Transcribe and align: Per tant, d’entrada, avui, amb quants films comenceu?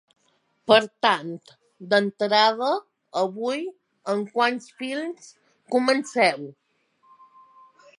Per 0.69 0.77
tant, 1.07 1.29
d’entrada, 1.91 2.71
avui, 3.23 3.63
amb 4.17 4.35
quants 4.41 4.75
films 4.83 5.33
comenceu? 5.77 6.53